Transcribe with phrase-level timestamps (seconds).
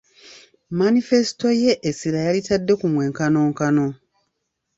[0.79, 3.85] Manifesito ye essira yalitadde ku mwenkanonkano.